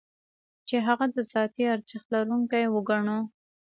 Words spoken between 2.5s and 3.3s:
وګڼو.